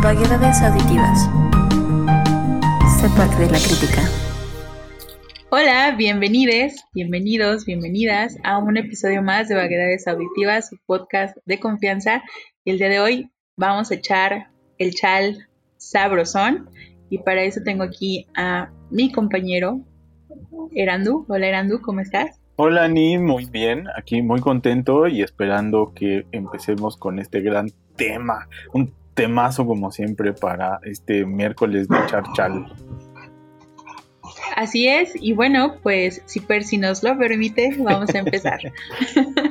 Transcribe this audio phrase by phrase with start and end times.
[0.00, 1.28] Vaguedades auditivas.
[3.00, 4.02] Sé parte de la crítica.
[5.50, 12.22] Hola, bienvenidos, bienvenidos, bienvenidas a un episodio más de Vaguedades Auditivas, su podcast de confianza.
[12.64, 15.48] Y el día de hoy vamos a echar el chal
[15.78, 16.70] sabrosón.
[17.10, 19.80] Y para eso tengo aquí a mi compañero
[20.76, 21.26] Erandu.
[21.28, 22.40] Hola Erandu, ¿cómo estás?
[22.54, 28.48] Hola Ani, muy bien, aquí muy contento y esperando que empecemos con este gran tema,
[28.72, 32.72] un temazo como siempre para este miércoles de charchal.
[34.54, 38.60] Así es, y bueno, pues si Percy nos lo permite, vamos a empezar.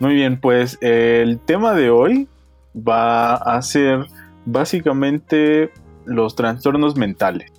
[0.00, 2.28] Muy bien, pues el tema de hoy
[2.76, 4.06] va a ser
[4.46, 5.70] básicamente
[6.06, 7.52] los trastornos mentales.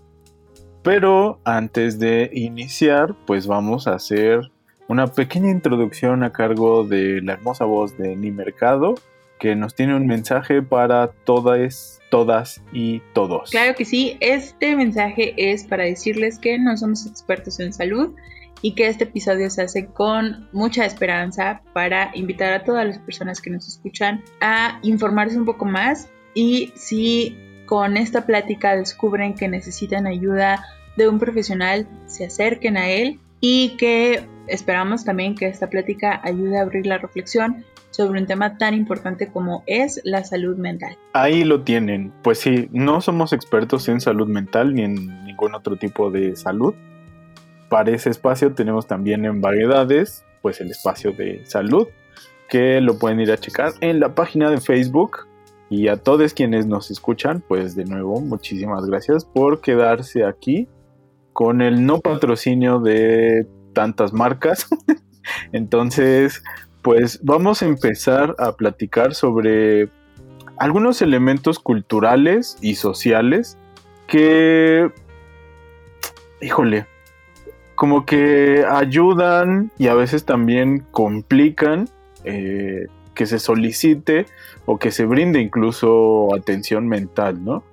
[0.81, 4.51] Pero antes de iniciar, pues vamos a hacer
[4.87, 8.95] una pequeña introducción a cargo de la hermosa voz de Ni Mercado,
[9.39, 13.51] que nos tiene un mensaje para todas, todas y todos.
[13.51, 18.15] Claro que sí, este mensaje es para decirles que no somos expertos en salud
[18.61, 23.41] y que este episodio se hace con mucha esperanza para invitar a todas las personas
[23.41, 29.47] que nos escuchan a informarse un poco más y si con esta plática descubren que
[29.47, 30.65] necesitan ayuda
[30.95, 36.57] de un profesional se acerquen a él y que esperamos también que esta plática ayude
[36.57, 40.97] a abrir la reflexión sobre un tema tan importante como es la salud mental.
[41.13, 42.13] Ahí lo tienen.
[42.23, 46.75] Pues sí, no somos expertos en salud mental ni en ningún otro tipo de salud.
[47.69, 51.87] Para ese espacio tenemos también en variedades, pues el espacio de salud,
[52.49, 55.27] que lo pueden ir a checar en la página de Facebook.
[55.69, 60.69] Y a todos quienes nos escuchan, pues de nuevo, muchísimas gracias por quedarse aquí
[61.33, 64.67] con el no patrocinio de tantas marcas.
[65.51, 66.41] Entonces,
[66.81, 69.89] pues vamos a empezar a platicar sobre
[70.57, 73.57] algunos elementos culturales y sociales
[74.07, 74.91] que,
[76.41, 76.85] híjole,
[77.75, 81.89] como que ayudan y a veces también complican
[82.23, 84.25] eh, que se solicite
[84.65, 87.63] o que se brinde incluso atención mental, ¿no?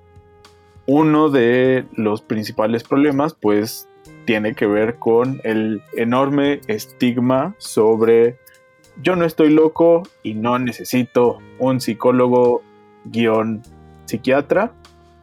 [0.87, 3.87] uno de los principales problemas pues
[4.25, 8.37] tiene que ver con el enorme estigma sobre
[9.01, 12.61] yo no estoy loco y no necesito un psicólogo
[13.05, 13.61] guion
[14.05, 14.71] psiquiatra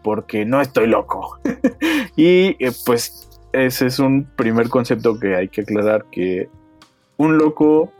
[0.02, 1.38] porque no estoy loco.
[2.16, 6.48] y eh, pues ese es un primer concepto que hay que aclarar que
[7.16, 7.92] un loco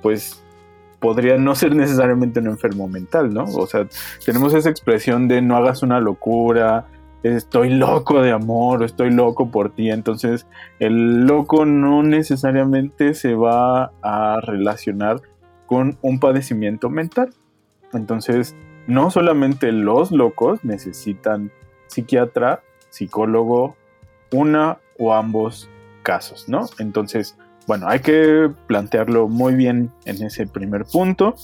[0.00, 0.42] pues
[1.00, 3.44] podría no ser necesariamente un enfermo mental, ¿no?
[3.44, 3.86] O sea,
[4.24, 6.86] tenemos esa expresión de no hagas una locura,
[7.22, 9.90] estoy loco de amor, estoy loco por ti.
[9.90, 10.46] Entonces,
[10.78, 15.20] el loco no necesariamente se va a relacionar
[15.66, 17.32] con un padecimiento mental.
[17.92, 18.54] Entonces,
[18.86, 21.50] no solamente los locos necesitan
[21.86, 23.76] psiquiatra, psicólogo,
[24.32, 25.68] una o ambos
[26.02, 26.66] casos, ¿no?
[26.78, 31.36] Entonces, bueno, hay que plantearlo muy bien en ese primer punto.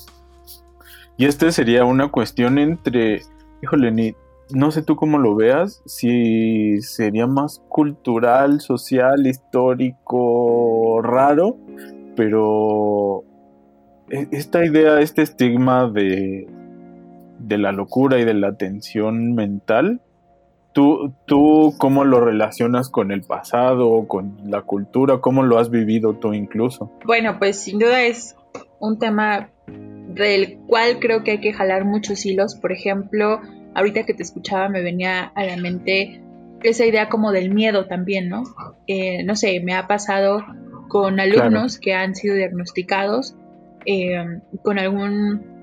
[1.17, 3.23] Y este sería una cuestión entre,
[3.63, 4.15] híjole, ni,
[4.51, 11.57] no sé tú cómo lo veas, si sería más cultural, social, histórico, raro,
[12.17, 13.25] pero
[14.11, 16.47] e, esta idea, este estigma de,
[17.39, 20.01] de la locura y de la tensión mental,
[20.73, 25.21] ¿Tú, ¿Tú cómo lo relacionas con el pasado, con la cultura?
[25.21, 26.93] ¿Cómo lo has vivido tú incluso?
[27.05, 28.37] Bueno, pues sin duda es
[28.79, 32.55] un tema del cual creo que hay que jalar muchos hilos.
[32.55, 33.41] Por ejemplo,
[33.79, 36.21] ahorita que te escuchaba me venía a la mente
[36.63, 38.43] esa idea como del miedo también, ¿no?
[38.89, 40.45] Eh, no sé, me ha pasado
[40.89, 43.37] con alumnos que han sido diagnosticados
[43.87, 45.57] eh, con algún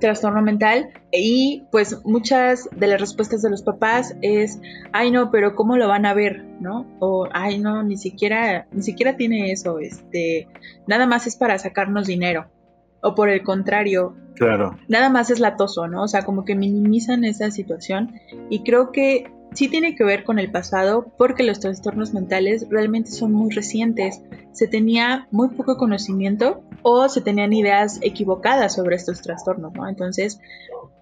[0.00, 4.60] trastorno mental y pues muchas de las respuestas de los papás es
[4.92, 8.82] ay no pero cómo lo van a ver no o ay no ni siquiera ni
[8.82, 10.46] siquiera tiene eso este
[10.86, 12.50] nada más es para sacarnos dinero
[13.02, 17.24] o por el contrario claro nada más es latoso no o sea como que minimizan
[17.24, 18.14] esa situación
[18.48, 23.10] y creo que sí tiene que ver con el pasado porque los trastornos mentales realmente
[23.10, 24.22] son muy recientes.
[24.52, 29.88] Se tenía muy poco conocimiento o se tenían ideas equivocadas sobre estos trastornos, ¿no?
[29.88, 30.40] Entonces,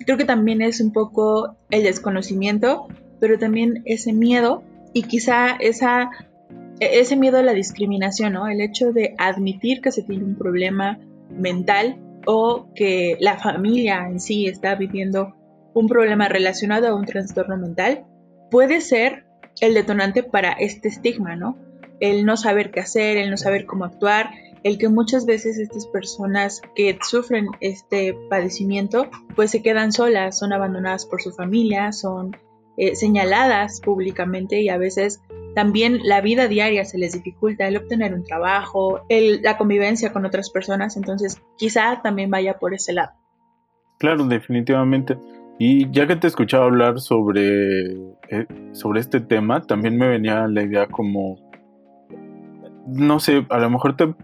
[0.00, 2.88] creo que también es un poco el desconocimiento,
[3.18, 6.10] pero también ese miedo y quizá esa,
[6.80, 8.48] e-, ese miedo a la discriminación, ¿no?
[8.48, 10.98] El hecho de admitir que se tiene un problema
[11.30, 15.34] mental o que la familia en sí está viviendo
[15.74, 18.04] un problema relacionado a un trastorno mental
[18.50, 19.24] puede ser
[19.60, 21.56] el detonante para este estigma, ¿no?
[22.00, 24.30] El no saber qué hacer, el no saber cómo actuar
[24.62, 30.52] el que muchas veces estas personas que sufren este padecimiento pues se quedan solas, son
[30.52, 32.36] abandonadas por su familia, son
[32.76, 35.20] eh, señaladas públicamente y a veces
[35.54, 40.24] también la vida diaria se les dificulta, el obtener un trabajo, el, la convivencia con
[40.24, 43.12] otras personas, entonces quizá también vaya por ese lado.
[43.98, 45.18] Claro, definitivamente.
[45.58, 47.92] Y ya que te escuchaba hablar sobre,
[48.30, 51.36] eh, sobre este tema, también me venía la idea como,
[52.86, 54.14] no sé, a lo mejor te,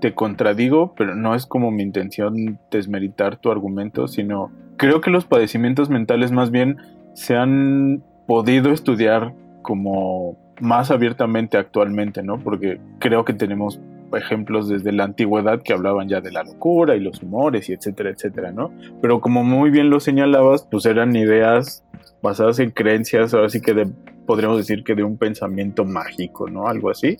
[0.00, 5.26] te contradigo, pero no es como mi intención desmeritar tu argumento, sino creo que los
[5.26, 6.78] padecimientos mentales más bien
[7.14, 12.38] se han podido estudiar como más abiertamente actualmente, ¿no?
[12.38, 13.80] Porque creo que tenemos
[14.16, 18.10] ejemplos desde la antigüedad que hablaban ya de la locura y los humores y etcétera,
[18.10, 18.70] etcétera, ¿no?
[19.00, 21.84] Pero como muy bien lo señalabas, pues eran ideas
[22.22, 23.86] basadas en creencias, ahora sí que
[24.26, 26.68] podríamos decir que de un pensamiento mágico, ¿no?
[26.68, 27.16] Algo así.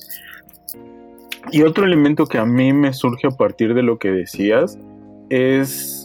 [1.51, 4.79] Y otro elemento que a mí me surge a partir de lo que decías
[5.29, 6.04] es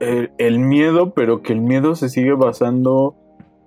[0.00, 3.14] el, miedo, pero que el miedo se sigue basando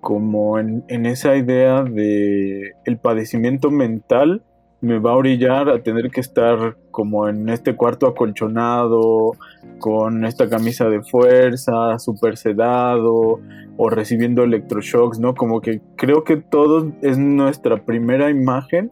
[0.02, 4.44] como en, esa idea de el padecimiento mental
[4.82, 9.32] me va a orillar a tener que estar como en este cuarto acolchonado,
[9.80, 13.40] con esta camisa de fuerza, super sedado,
[13.78, 15.36] o recibiendo electroshocks, ¿no?
[15.36, 18.92] Como que creo que todo es nuestra primera imagen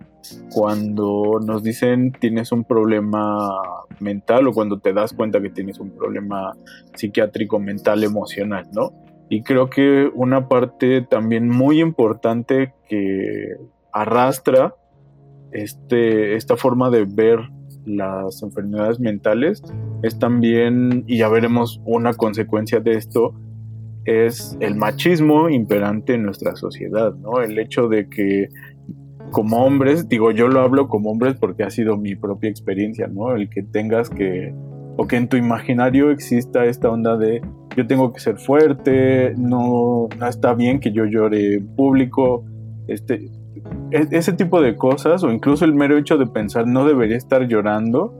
[0.53, 3.49] cuando nos dicen tienes un problema
[4.01, 6.53] mental o cuando te das cuenta que tienes un problema
[6.95, 8.91] psiquiátrico mental emocional, ¿no?
[9.29, 13.55] Y creo que una parte también muy importante que
[13.93, 14.75] arrastra
[15.51, 17.39] este, esta forma de ver
[17.85, 19.63] las enfermedades mentales
[20.03, 23.33] es también, y ya veremos una consecuencia de esto,
[24.05, 27.41] es el machismo imperante en nuestra sociedad, ¿no?
[27.41, 28.49] El hecho de que
[29.31, 33.33] como hombres, digo yo lo hablo como hombres porque ha sido mi propia experiencia, ¿no?
[33.33, 34.53] El que tengas que,
[34.97, 37.41] o que en tu imaginario exista esta onda de
[37.75, 42.43] yo tengo que ser fuerte, no, no está bien que yo llore en público,
[42.87, 43.29] este,
[43.91, 47.47] e, ese tipo de cosas, o incluso el mero hecho de pensar no debería estar
[47.47, 48.13] llorando,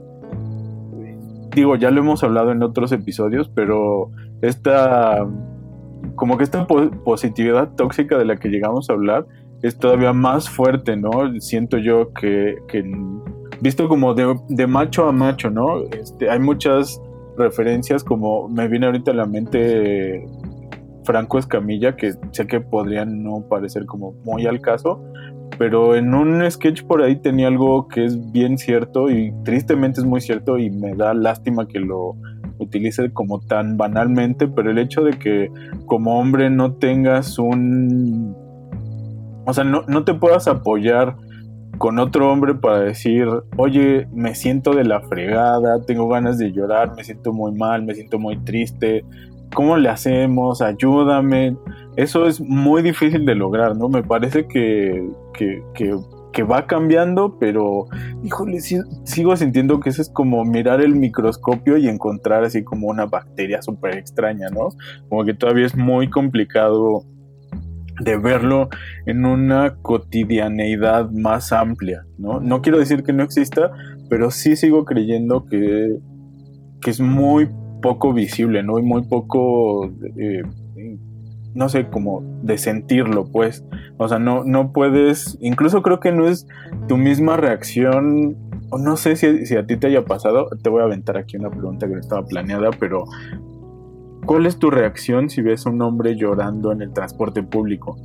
[1.54, 4.10] digo, ya lo hemos hablado en otros episodios, pero
[4.40, 5.26] esta,
[6.14, 9.26] como que esta positividad tóxica de la que llegamos a hablar
[9.62, 11.10] es todavía más fuerte, ¿no?
[11.40, 12.56] Siento yo que,
[13.60, 15.82] visto como de, de, macho a macho, ¿no?
[15.84, 17.00] Este, hay muchas
[17.36, 20.26] referencias como me viene ahorita a la mente
[21.04, 25.02] Franco Escamilla, que sé que podrían no parecer como muy al caso,
[25.58, 30.06] pero en un sketch por ahí tenía algo que es bien cierto y tristemente es
[30.06, 32.16] muy cierto y me da lástima que lo
[32.58, 35.50] utilice como tan banalmente, pero el hecho de que
[35.86, 38.36] como hombre no tengas un...
[39.46, 41.16] O sea, no, no te puedas apoyar
[41.78, 46.94] con otro hombre para decir, oye, me siento de la fregada, tengo ganas de llorar,
[46.94, 49.04] me siento muy mal, me siento muy triste,
[49.52, 50.62] ¿cómo le hacemos?
[50.62, 51.56] Ayúdame.
[51.96, 53.88] Eso es muy difícil de lograr, ¿no?
[53.88, 57.86] Me parece que, que, va cambiando, pero,
[58.22, 63.06] híjole, sigo sintiendo que eso es como mirar el microscopio y encontrar así como una
[63.06, 64.70] bacteria súper extraña, ¿no?
[65.08, 67.04] Como que todavía es muy complicado
[68.00, 68.68] de verlo
[69.06, 72.40] en una cotidianeidad más amplia, ¿no?
[72.40, 73.72] No quiero decir que no exista,
[74.08, 75.98] pero sí sigo creyendo que,
[76.80, 77.48] que es muy
[77.82, 78.78] poco visible, ¿no?
[78.78, 80.42] Y muy poco, eh,
[81.54, 83.64] no sé, como de sentirlo, pues.
[83.98, 86.46] O sea, no, no puedes, incluso creo que no es
[86.88, 88.36] tu misma reacción,
[88.78, 91.50] no sé si, si a ti te haya pasado, te voy a aventar aquí una
[91.50, 93.04] pregunta que no estaba planeada, pero
[94.26, 97.96] ¿Cuál es tu reacción si ves a un hombre llorando en el transporte público?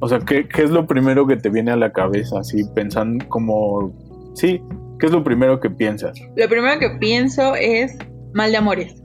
[0.00, 2.40] O sea, ¿qué, es lo primero que te viene a la cabeza?
[2.40, 3.92] Así pensando como...
[4.34, 4.62] Sí,
[4.98, 6.18] ¿qué es lo primero que piensas?
[6.36, 7.96] Lo primero que pienso es
[8.32, 9.02] mal de amores.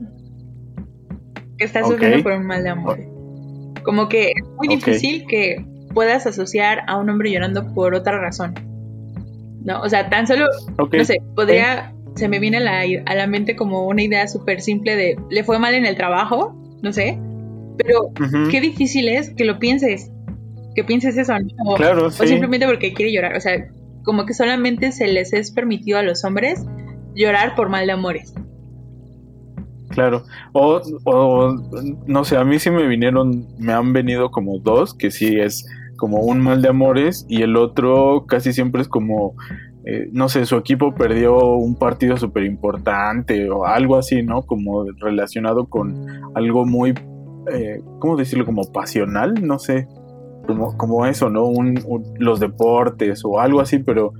[1.58, 3.08] Que estás sufriendo por un mal de amores.
[3.82, 8.54] Como que es muy difícil que puedas asociar a un hombre llorando por otra razón.
[9.64, 10.46] No, o sea, tan solo,
[10.78, 14.60] no sé, podría se me viene a la, a la mente como una idea súper
[14.60, 17.18] simple de le fue mal en el trabajo, no sé,
[17.76, 18.10] pero
[18.50, 20.10] qué difícil es que lo pienses,
[20.74, 21.34] que pienses eso,
[21.66, 23.68] o, claro, o simplemente porque quiere llorar, o sea,
[24.02, 26.64] como que solamente se les es permitido a los hombres
[27.14, 28.34] llorar por mal de amores.
[29.90, 31.54] Claro, o, o
[32.06, 35.66] no sé, a mí sí me vinieron, me han venido como dos, que sí es
[35.96, 39.34] como un mal de amores y el otro casi siempre es como
[39.88, 44.42] eh, no sé, su equipo perdió un partido súper importante o algo así, ¿no?
[44.42, 46.92] Como relacionado con algo muy,
[47.52, 48.44] eh, ¿cómo decirlo?
[48.44, 49.86] Como pasional, no sé,
[50.44, 51.44] como, como eso, ¿no?
[51.44, 51.78] Un,
[52.18, 54.12] los deportes o algo así, pero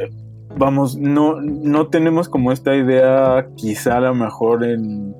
[0.00, 0.10] eh,
[0.58, 5.14] vamos, no, no tenemos como esta idea, quizá a lo mejor en.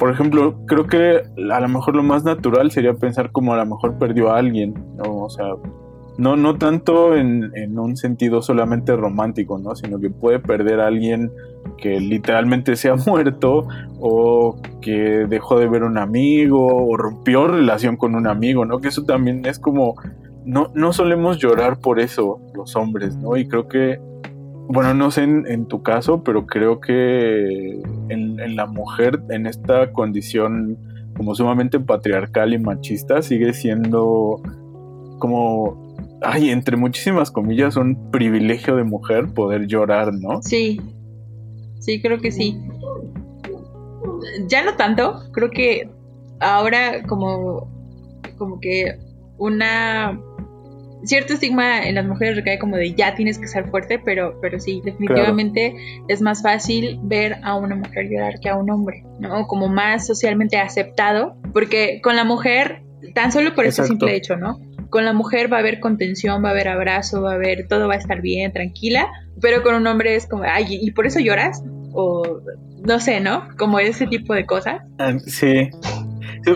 [0.00, 3.66] Por ejemplo, creo que a lo mejor lo más natural sería pensar como a lo
[3.66, 5.22] mejor perdió a alguien, ¿no?
[5.22, 5.46] O sea,
[6.16, 9.74] no, no tanto en, en, un sentido solamente romántico, ¿no?
[9.74, 11.32] Sino que puede perder a alguien
[11.76, 13.66] que literalmente se ha muerto
[13.98, 18.80] o que dejó de ver un amigo o rompió relación con un amigo, ¿no?
[18.80, 19.96] Que eso también es como,
[20.44, 23.36] no, no solemos llorar por eso los hombres, ¿no?
[23.36, 23.98] Y creo que,
[24.68, 29.92] bueno, no sé en, tu caso, pero creo que en, en la mujer, en esta
[29.92, 30.78] condición
[31.16, 34.40] como sumamente patriarcal y machista, sigue siendo
[35.18, 35.83] como
[36.22, 40.42] ay, entre muchísimas comillas, un privilegio de mujer poder llorar, ¿no?
[40.42, 40.80] Sí,
[41.80, 42.58] sí, creo que sí.
[44.48, 45.90] Ya no tanto, creo que
[46.40, 47.68] ahora como,
[48.38, 48.98] como que
[49.38, 50.18] una
[51.04, 54.58] cierto estigma en las mujeres recae como de ya tienes que ser fuerte, pero, pero
[54.58, 55.74] sí, definitivamente
[56.08, 59.46] es más fácil ver a una mujer llorar que a un hombre, ¿no?
[59.46, 62.82] Como más socialmente aceptado, porque con la mujer,
[63.14, 64.58] tan solo por ese simple hecho, ¿no?
[64.94, 67.88] Con la mujer va a haber contención, va a haber abrazo, va a haber, todo
[67.88, 69.08] va a estar bien, tranquila,
[69.40, 71.64] pero con un hombre es como, ay, ¿y por eso lloras?
[71.94, 72.38] O
[72.86, 73.48] no sé, ¿no?
[73.58, 74.82] Como ese tipo de cosas.
[75.00, 75.68] Ah, sí.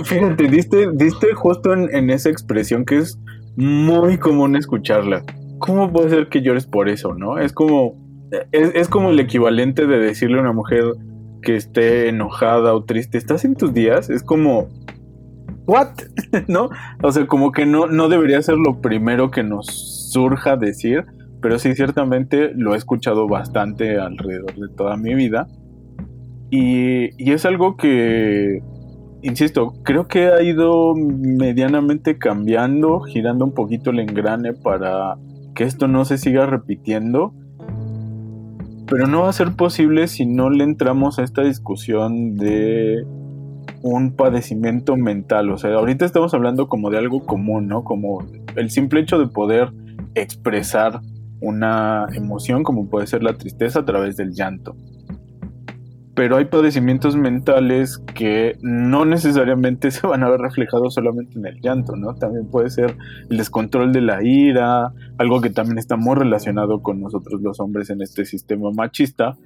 [0.04, 3.18] Fíjate, diste, diste justo en, esa expresión que es
[3.57, 5.25] muy común escucharla.
[5.59, 7.40] ¿Cómo puede ser que llores por eso, no?
[7.40, 7.97] Es como,
[8.52, 10.85] es, es como el equivalente de decirle a una mujer
[11.42, 14.09] que esté enojada o triste, ¿estás en tus días?
[14.11, 14.68] Es como,
[15.69, 15.91] ¿what?
[16.49, 16.71] ¿No?
[17.03, 19.67] O sea, como que no, no debería ser lo primero que nos
[20.11, 21.05] surja decir,
[21.41, 25.47] pero sí, ciertamente lo he escuchado bastante alrededor de toda mi vida.
[26.51, 28.63] Y, y es algo que,
[29.23, 35.17] insisto, creo que ha ido medianamente cambiando, girando un poquito el engrane para
[35.55, 37.35] que esto no se siga repitiendo.
[38.87, 43.05] Pero no va a ser posible si no le entramos a esta discusión de
[43.83, 45.51] un padecimiento mental.
[45.51, 47.85] O sea, ahorita estamos hablando como de algo común, ¿no?
[47.85, 49.73] Como el simple hecho de poder
[50.15, 51.01] expresar
[51.41, 54.77] una emoción como puede ser la tristeza a través del llanto.
[56.15, 61.61] Pero hay padecimientos mentales que no necesariamente se van a ver reflejados solamente en el
[61.61, 62.15] llanto, ¿no?
[62.17, 62.97] También puede ser
[63.31, 67.91] el descontrol de la ira, algo que también está muy relacionado con nosotros los hombres
[67.91, 69.37] en este sistema machista,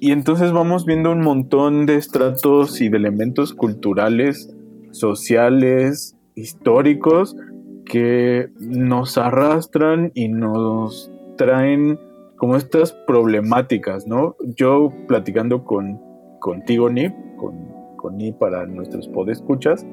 [0.00, 4.54] y entonces vamos viendo un montón de estratos y de elementos culturales,
[4.90, 7.36] sociales, históricos,
[7.86, 11.98] que nos arrastran y nos traen
[12.36, 14.36] como estas problemáticas, ¿no?
[14.56, 16.00] Yo platicando con
[16.40, 17.54] contigo, Ni, con,
[17.96, 19.86] con Ni para nuestros podescuchas,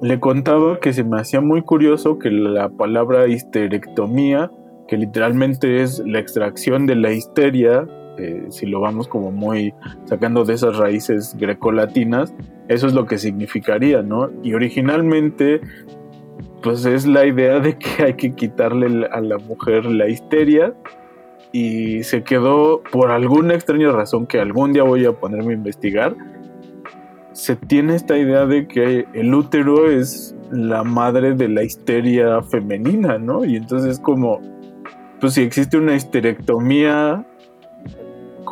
[0.00, 4.50] le contaba que se me hacía muy curioso que la palabra histerectomía,
[4.88, 7.86] que literalmente es la extracción de la histeria
[8.18, 12.34] eh, si lo vamos como muy sacando de esas raíces grecolatinas,
[12.68, 14.30] eso es lo que significaría, ¿no?
[14.42, 15.60] Y originalmente,
[16.62, 20.74] pues es la idea de que hay que quitarle a la mujer la histeria
[21.52, 26.16] y se quedó por alguna extraña razón que algún día voy a ponerme a investigar.
[27.32, 33.18] Se tiene esta idea de que el útero es la madre de la histeria femenina,
[33.18, 33.44] ¿no?
[33.44, 34.40] Y entonces como,
[35.20, 37.26] pues si existe una histerectomía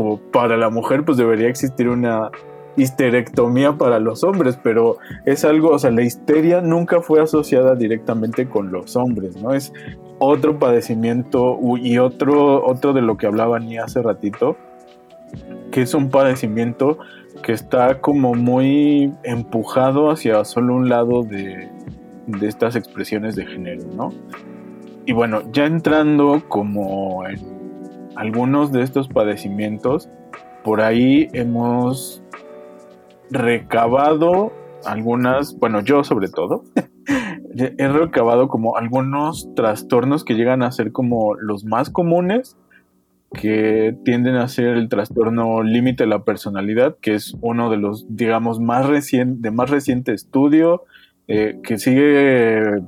[0.00, 2.30] como para la mujer, pues debería existir una
[2.74, 8.48] histerectomía para los hombres, pero es algo, o sea, la histeria nunca fue asociada directamente
[8.48, 9.52] con los hombres, ¿no?
[9.52, 9.74] Es
[10.18, 14.56] otro padecimiento y otro, otro de lo que hablaba ni hace ratito,
[15.70, 16.96] que es un padecimiento
[17.42, 21.68] que está como muy empujado hacia solo un lado de,
[22.26, 24.14] de estas expresiones de género, ¿no?
[25.04, 27.59] Y bueno, ya entrando como en
[28.16, 30.08] algunos de estos padecimientos,
[30.64, 32.22] por ahí hemos
[33.30, 34.52] recabado
[34.84, 36.64] algunas, bueno, yo sobre todo,
[37.56, 42.56] he recabado como algunos trastornos que llegan a ser como los más comunes,
[43.32, 48.06] que tienden a ser el trastorno límite de la personalidad, que es uno de los,
[48.08, 50.82] digamos, más de más reciente estudio,
[51.28, 52.82] eh, que sigue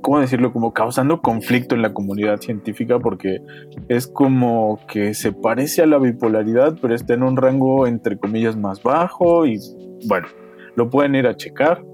[0.00, 0.52] ¿cómo decirlo?
[0.52, 3.40] Como causando conflicto en la comunidad científica porque
[3.88, 8.56] es como que se parece a la bipolaridad, pero está en un rango entre comillas
[8.56, 9.58] más bajo y
[10.06, 10.28] bueno,
[10.76, 11.84] lo pueden ir a checar.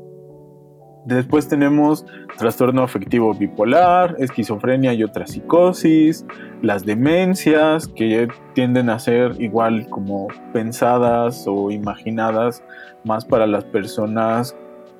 [1.07, 2.05] Después tenemos
[2.37, 6.27] trastorno afectivo bipolar, esquizofrenia y otra psicosis,
[6.63, 12.65] las demencias que tienden a ser igual como pensadas o imaginadas
[13.05, 14.57] más para las personas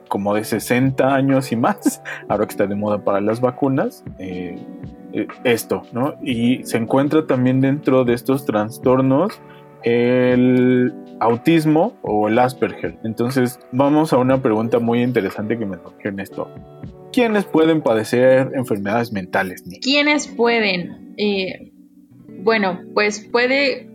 [0.09, 4.59] como de 60 años y más, ahora que está de moda para las vacunas, eh,
[5.13, 6.15] eh, esto, ¿no?
[6.23, 9.41] Y se encuentra también dentro de estos trastornos
[9.83, 12.99] el autismo o el Asperger.
[13.05, 16.51] Entonces, vamos a una pregunta muy interesante que me surgió en esto.
[17.13, 19.63] ¿Quiénes pueden padecer enfermedades mentales?
[19.81, 21.15] ¿Quiénes pueden?
[21.17, 21.73] Eh,
[22.41, 23.89] bueno, pues puede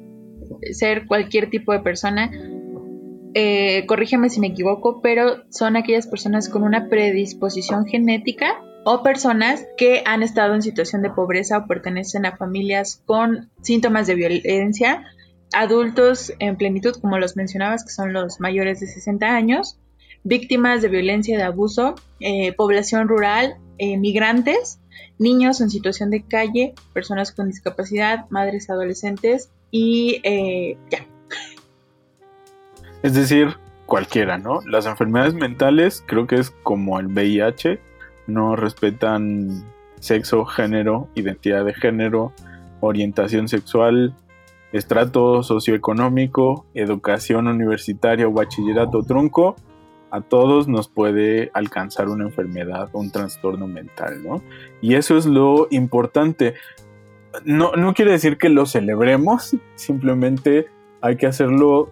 [0.72, 2.32] ser cualquier tipo de persona.
[3.34, 9.66] Eh, corrígeme si me equivoco, pero son aquellas personas con una predisposición genética o personas
[9.78, 15.06] que han estado en situación de pobreza o pertenecen a familias con síntomas de violencia,
[15.54, 19.78] adultos en plenitud, como los mencionabas, que son los mayores de 60 años,
[20.24, 24.80] víctimas de violencia de abuso, eh, población rural, migrantes,
[25.18, 31.06] niños en situación de calle, personas con discapacidad, madres adolescentes y eh, ya.
[33.04, 34.60] Es decir, cualquiera, ¿no?
[34.66, 37.80] Las enfermedades mentales creo que es como el VIH,
[38.28, 39.66] no respetan
[40.00, 42.34] sexo, género, identidad de género,
[42.80, 44.16] orientación sexual,
[44.72, 49.56] estrato socioeconómico, educación universitaria o bachillerato trunco,
[50.12, 54.44] a todos nos puede alcanzar una enfermedad, un trastorno mental, ¿no?
[54.82, 56.56] Y eso es lo importante.
[57.46, 60.68] No, no quiere decir que lo celebremos, simplemente
[61.02, 61.92] hay que hacerlo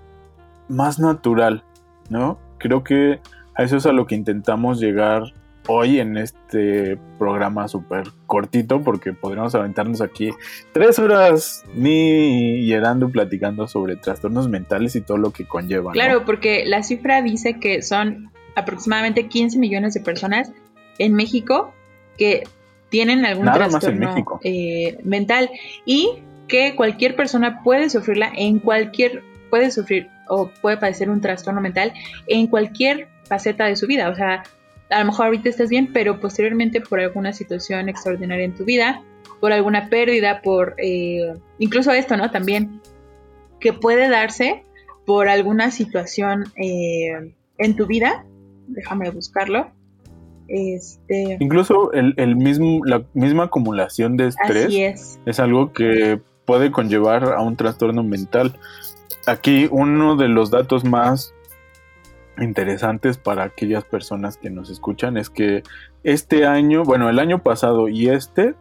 [0.69, 1.63] más natural,
[2.09, 2.39] ¿no?
[2.57, 3.19] Creo que
[3.55, 5.23] a eso es a lo que intentamos llegar
[5.67, 10.31] hoy en este programa súper cortito, porque podríamos aventarnos aquí
[10.71, 15.91] tres horas ni y Erando platicando sobre trastornos mentales y todo lo que conlleva.
[15.91, 20.51] Claro, porque la cifra dice que son aproximadamente 15 millones de personas
[20.97, 21.73] en México
[22.17, 22.43] que
[22.89, 25.49] tienen algún trastorno eh, mental
[25.85, 31.61] y que cualquier persona puede sufrirla en cualquier, puede sufrir o puede padecer un trastorno
[31.61, 31.93] mental
[32.27, 34.09] en cualquier faceta de su vida.
[34.09, 34.43] O sea,
[34.89, 39.01] a lo mejor ahorita estás bien, pero posteriormente por alguna situación extraordinaria en tu vida,
[39.39, 42.31] por alguna pérdida, por eh, incluso esto, ¿no?
[42.31, 42.81] También
[43.59, 44.63] que puede darse
[45.05, 48.25] por alguna situación eh, en tu vida,
[48.67, 49.71] déjame buscarlo.
[50.47, 51.37] Este...
[51.39, 55.19] Incluso el, mismo, la misma acumulación de estrés es.
[55.25, 58.55] es algo que puede conllevar a un trastorno mental.
[59.29, 61.35] Aquí uno de los datos más
[62.39, 65.61] interesantes para aquellas personas que nos escuchan es que
[66.03, 68.55] este año, bueno, el año pasado y este,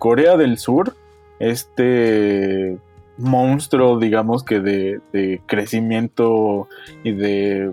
[0.00, 0.96] Corea del Sur,
[1.38, 2.78] este
[3.16, 6.66] monstruo, digamos que de, de crecimiento
[7.04, 7.70] y de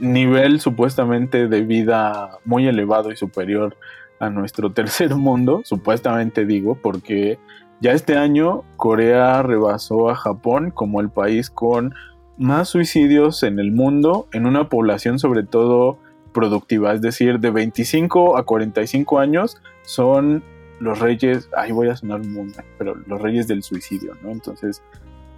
[0.00, 3.76] nivel supuestamente de vida muy elevado y superior
[4.18, 7.38] a nuestro tercer mundo, supuestamente digo, porque
[7.80, 11.94] ya este año Corea rebasó a Japón como el país con
[12.36, 15.98] más suicidios en el mundo en una población sobre todo
[16.32, 20.42] productiva, es decir, de 25 a 45 años son
[20.78, 24.30] los reyes, ay voy a sonar muy pero los reyes del suicidio, ¿no?
[24.30, 24.82] Entonces,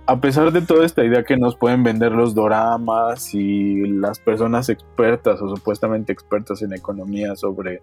[0.06, 4.68] a pesar de toda esta idea que nos pueden vender los doramas y las personas
[4.68, 7.80] expertas o supuestamente expertas en economía sobre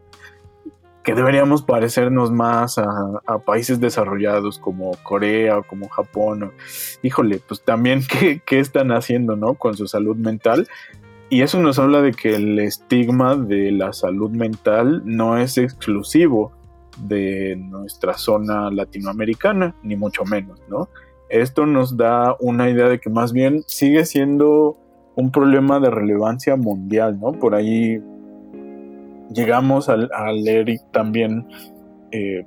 [1.07, 6.51] que deberíamos parecernos más a, países desarrollados como Corea o como Japón.
[7.01, 8.01] híjole, pues también
[8.45, 9.53] ¿qué, están haciendo ¿no?
[9.53, 10.67] con su salud mental.
[11.29, 16.51] Y eso nos habla de que el estigma de la salud mental no es exclusivo
[16.97, 20.89] de nuestra zona latinoamericana, ni mucho menos, ¿no?
[21.29, 24.77] Esto nos da una idea de que más bien sigue siendo
[25.15, 27.31] un problema de relevancia mundial, ¿no?
[27.31, 28.01] Por ahí
[29.31, 29.97] llegamos a,
[30.31, 31.47] leer también
[32.11, 32.45] eh,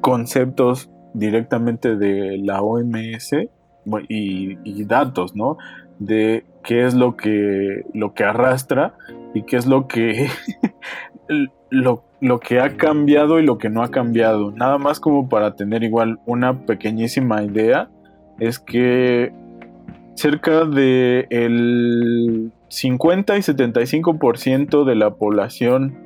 [0.00, 3.32] conceptos directamente de la OMS
[4.08, 5.58] y, datos, ¿no?
[5.98, 8.94] De qué es lo que, lo que arrastra
[9.34, 10.28] y qué es lo que,
[11.70, 14.52] lo, lo que ha cambiado y lo que no ha cambiado.
[14.52, 17.90] Nada más como para tener igual una pequeñísima idea,
[18.38, 19.32] es que
[20.14, 25.98] cerca de el 50 y 75% de la población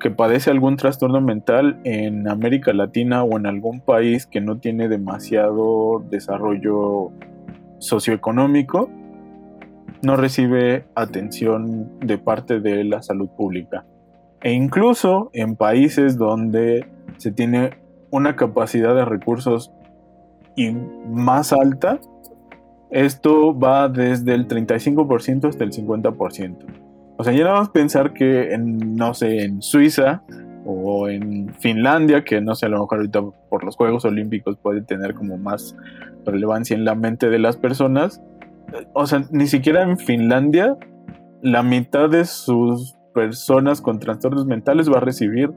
[0.00, 4.88] que padece algún trastorno mental en América Latina o en algún país que no tiene
[4.88, 7.10] demasiado desarrollo
[7.78, 8.88] socioeconómico
[10.00, 13.84] no recibe atención de parte de la salud pública.
[14.40, 16.86] E incluso en países donde
[17.18, 17.76] se tiene
[18.10, 19.70] una capacidad de recursos
[20.56, 22.00] y más alta,
[22.92, 26.56] esto va desde el 35% hasta el 50%.
[27.16, 30.22] O sea, ya nada más pensar que en, no sé, en Suiza
[30.64, 34.82] o en Finlandia, que no sé, a lo mejor ahorita por los Juegos Olímpicos puede
[34.82, 35.76] tener como más
[36.24, 38.22] relevancia en la mente de las personas.
[38.92, 40.76] O sea, ni siquiera en Finlandia
[41.42, 45.50] la mitad de sus personas con trastornos mentales va a recibir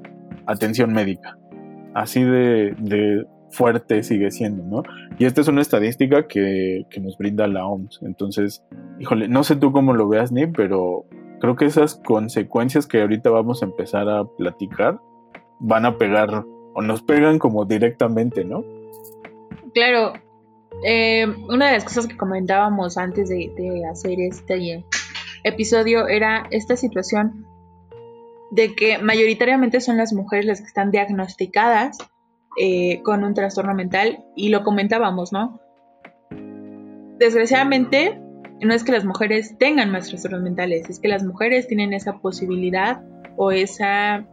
[0.45, 1.37] atención médica.
[1.93, 4.83] Así de, de fuerte sigue siendo, ¿no?
[5.17, 8.01] Y esta es una estadística que, nos brinda la OMS.
[8.03, 8.63] Entonces,
[8.99, 11.05] híjole, no sé tú cómo lo veas, ni, pero
[11.39, 14.99] creo que esas consecuencias que ahorita vamos a empezar a platicar
[15.59, 18.63] van a pegar o nos pegan como directamente, ¿no?
[19.73, 20.13] Claro.
[20.83, 24.83] Eh, una de las cosas que comentábamos antes de hacer este
[25.43, 27.45] episodio era esta situación
[28.51, 31.97] de que mayoritariamente son las mujeres las que están diagnosticadas
[32.57, 35.59] eh, con un trastorno mental y lo comentábamos, ¿no?
[37.19, 38.19] Desgraciadamente,
[38.61, 42.19] no es que las mujeres tengan más trastornos mentales, es que las mujeres tienen esa
[42.19, 43.01] posibilidad
[43.37, 44.25] o esa,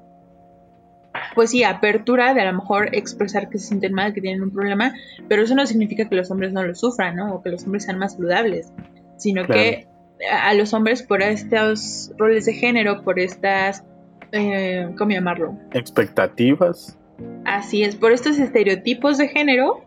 [1.35, 4.53] pues sí, apertura de a lo mejor expresar que se sienten mal, que tienen un
[4.53, 4.95] problema,
[5.29, 7.35] pero eso no significa que los hombres no lo sufran, ¿no?
[7.35, 8.73] O que los hombres sean más saludables,
[9.17, 9.87] sino que
[10.31, 13.85] a los hombres por estos roles de género, por estas,
[14.31, 15.59] eh, ¿cómo llamarlo?
[15.73, 16.99] Expectativas.
[17.45, 19.85] Así es, por estos estereotipos de género,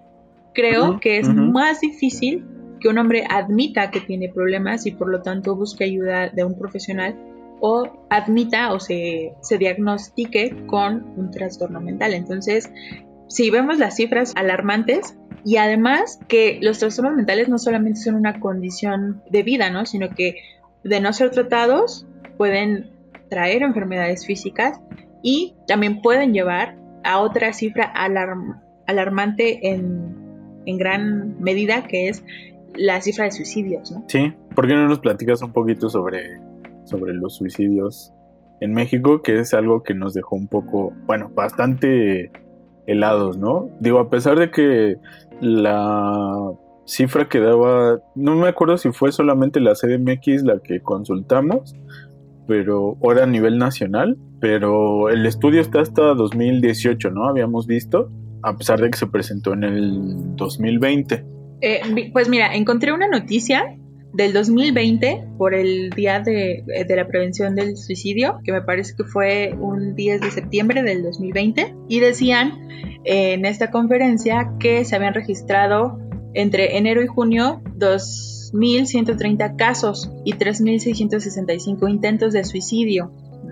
[0.53, 2.45] creo que es más difícil
[2.79, 6.57] que un hombre admita que tiene problemas y por lo tanto busque ayuda de un
[6.57, 7.15] profesional
[7.59, 12.13] o admita o se, se diagnostique con un trastorno mental.
[12.13, 12.69] Entonces,
[13.27, 18.39] si vemos las cifras alarmantes y además que los trastornos mentales no solamente son una
[18.39, 19.85] condición de vida, ¿no?
[19.85, 20.37] sino que
[20.83, 22.05] de no ser tratados
[22.37, 22.91] pueden
[23.29, 24.79] traer enfermedades físicas
[25.23, 27.93] y también pueden llevar a otra cifra
[28.87, 30.25] alarmante en,
[30.77, 32.23] gran medida, que es
[32.73, 33.91] la cifra de suicidios.
[33.91, 34.03] ¿no?
[34.07, 36.41] Sí, ¿por qué no nos platicas un poquito sobre,
[36.83, 38.11] sobre los suicidios
[38.59, 42.31] en México, que es algo que nos dejó un poco, bueno, bastante
[42.87, 43.69] helados, ¿no?
[43.79, 44.97] Digo, a pesar de que
[45.41, 46.51] la
[46.85, 51.75] cifra que daba, no me acuerdo si fue solamente la CDMX la que consultamos,
[52.47, 57.27] pero ahora a nivel nacional, pero el estudio está hasta 2018, ¿no?
[57.27, 58.11] Habíamos visto,
[58.43, 61.25] a pesar de que se presentó en el 2020.
[61.61, 63.77] Eh, pues mira, encontré una noticia
[64.13, 69.03] del 2020 por el Día de, de, la Prevención del Suicidio, que me parece que
[69.03, 72.69] fue un 10 de septiembre del 2020, y decían
[73.03, 75.99] en esta conferencia que se habían registrado
[76.33, 83.11] entre enero y junio dos 1.130 casos y 3.665 intentos de suicidio.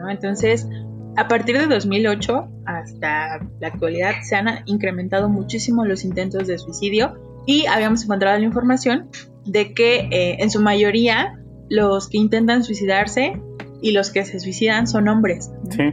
[0.09, 0.67] Entonces,
[1.15, 7.13] a partir de 2008 hasta la actualidad se han incrementado muchísimo los intentos de suicidio
[7.45, 9.09] y habíamos encontrado la información
[9.45, 11.39] de que eh, en su mayoría
[11.69, 13.41] los que intentan suicidarse
[13.81, 15.51] y los que se suicidan son hombres.
[15.69, 15.89] Sí,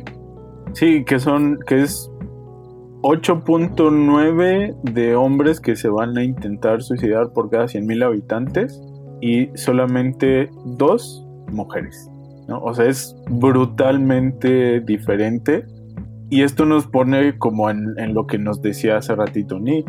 [0.74, 2.10] sí, que son, que es
[3.02, 8.80] 8.9 de hombres que se van a intentar suicidar por cada 100.000 habitantes
[9.20, 12.10] y solamente dos mujeres.
[12.48, 12.60] ¿no?
[12.62, 15.64] O sea, es brutalmente diferente.
[16.30, 19.84] Y esto nos pone como en, lo que nos decía hace ratito Ni.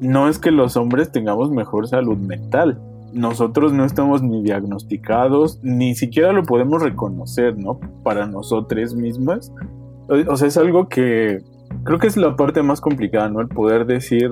[0.00, 2.80] No es que los hombres tengamos mejor salud mental.
[3.12, 7.78] Nosotros no estamos ni diagnosticados, ni siquiera lo podemos reconocer, ¿no?
[8.02, 9.52] Para nosotros mismas.
[10.28, 11.40] O sea, es algo que
[11.84, 13.40] creo que es la parte más complicada, ¿no?
[13.40, 14.30] El poder decir,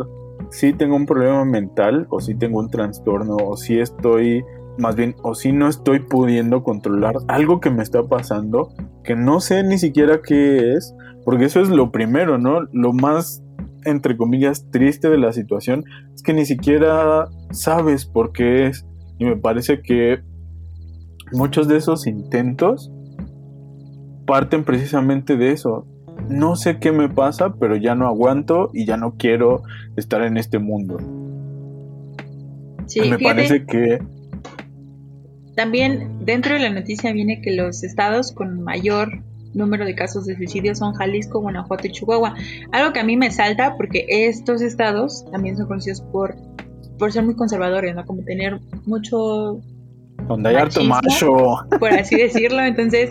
[0.53, 4.45] si tengo un problema mental o si tengo un trastorno o si estoy
[4.79, 9.41] más bien o si no estoy pudiendo controlar algo que me está pasando que no
[9.41, 13.43] sé ni siquiera qué es porque eso es lo primero no lo más
[13.85, 15.85] entre comillas triste de la situación
[16.15, 18.87] es que ni siquiera sabes por qué es.
[19.19, 20.21] Y me parece que
[21.33, 22.93] muchos de esos intentos
[24.27, 25.87] parten precisamente de eso
[26.29, 29.63] no sé qué me pasa, pero ya no aguanto y ya no quiero
[29.97, 30.99] estar en este mundo.
[32.87, 34.01] Sí, me parece que...
[35.55, 39.23] También dentro de la noticia viene que los estados con mayor
[39.55, 42.35] número de casos de suicidio son Jalisco, Guanajuato y Chihuahua.
[42.73, 46.35] Algo que a mí me salta porque estos estados también son conocidos por,
[46.99, 48.05] por ser muy conservadores, ¿no?
[48.05, 49.61] Como tener mucho...
[50.27, 51.67] Donde hay harto macho.
[51.79, 52.63] Por así decirlo.
[52.63, 53.11] Entonces,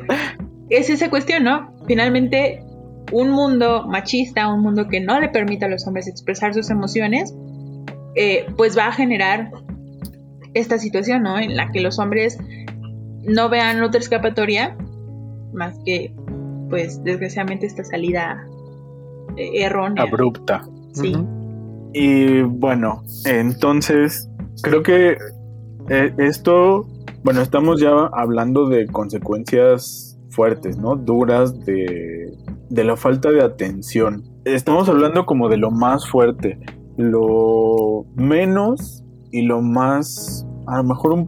[0.69, 1.73] es esa cuestión, ¿no?
[1.85, 2.63] Finalmente,
[3.11, 7.33] un mundo machista, un mundo que no le permite a los hombres expresar sus emociones,
[8.15, 9.51] eh, pues va a generar
[10.53, 11.39] esta situación, ¿no?
[11.39, 12.37] En la que los hombres
[13.23, 14.75] no vean otra escapatoria
[15.53, 16.13] más que,
[16.69, 18.47] pues, desgraciadamente esta salida
[19.37, 20.03] eh, errónea.
[20.03, 20.63] Abrupta.
[20.93, 21.15] Sí.
[21.93, 24.29] Y bueno, entonces,
[24.61, 25.17] creo que
[25.89, 26.87] eh, esto,
[27.23, 30.95] bueno, estamos ya hablando de consecuencias fuertes, ¿no?
[30.95, 32.30] Duras de
[32.71, 34.23] de la falta de atención.
[34.45, 36.57] Estamos hablando como de lo más fuerte,
[36.97, 41.27] lo menos y lo más, a lo mejor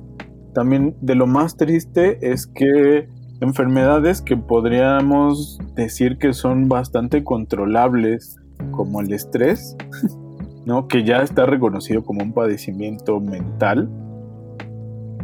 [0.53, 3.09] también de lo más triste es que
[3.41, 8.37] enfermedades que podríamos decir que son bastante controlables
[8.71, 9.75] como el estrés,
[10.65, 10.87] ¿no?
[10.87, 13.89] Que ya está reconocido como un padecimiento mental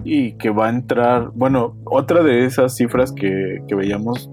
[0.03, 4.29] y que va a entrar, bueno, otra de esas cifras que, veíamos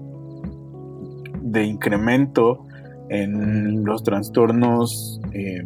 [1.51, 2.65] de incremento
[3.09, 5.63] en los trastornos eh,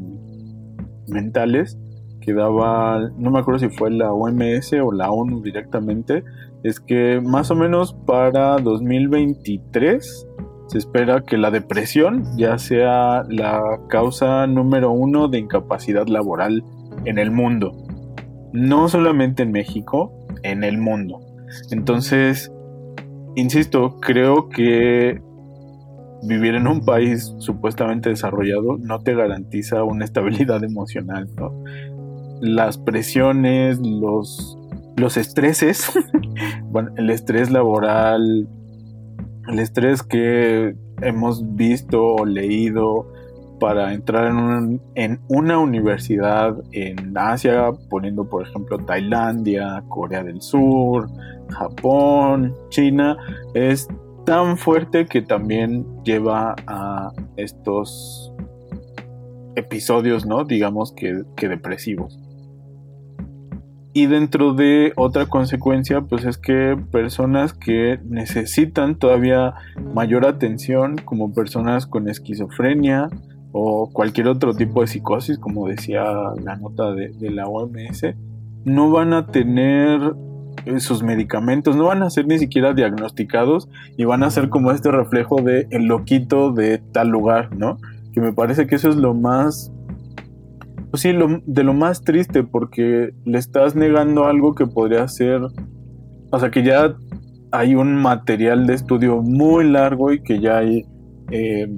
[1.08, 1.78] mentales
[2.22, 6.24] que daba, no me acuerdo si fue la OMS o la ONU directamente,
[6.64, 10.28] es que más o menos para 2023
[10.68, 16.64] se espera que la depresión ya sea la causa número uno de incapacidad laboral
[17.06, 17.72] en el mundo.
[18.54, 20.14] No solamente en México,
[20.44, 21.20] en el mundo.
[21.72, 22.52] Entonces,
[23.36, 25.22] insisto, creo que
[26.24, 31.28] vivir en un país supuestamente desarrollado no te garantiza una estabilidad emocional,
[32.42, 34.58] Las presiones, los,
[34.98, 35.92] los estreses,
[36.66, 38.48] bueno, el estrés laboral,
[39.48, 43.12] el estrés que hemos visto o leído
[43.60, 51.08] para entrar en, en, una universidad en Asia, poniendo por ejemplo Tailandia, Corea del Sur,
[51.50, 53.18] Japón, China,
[53.54, 53.88] es
[54.26, 58.34] tan fuerte que también lleva a estos
[59.56, 60.46] episodios, ¿no?
[60.46, 62.20] Digamos que, que depresivos.
[63.94, 69.54] Y dentro de otra consecuencia, pues es que personas que necesitan todavía
[69.94, 73.10] mayor atención, como personas con esquizofrenia
[73.52, 76.04] o cualquier otro tipo de psicosis, como decía
[76.42, 78.16] la nota de, la OMS,
[78.64, 80.00] no van a tener
[80.80, 84.92] sus medicamentos, no van a ser ni siquiera diagnosticados y van a ser como este
[84.92, 87.78] reflejo de el loquito de tal lugar, ¿no?
[88.14, 89.72] Que me parece que eso es lo más
[90.92, 91.14] pues sí,
[91.46, 95.42] de lo más triste, porque le estás negando algo que podría ser,
[96.32, 96.96] o sea, que ya
[97.52, 100.86] hay un material de estudio muy largo y que ya hay
[101.32, 101.70] eh,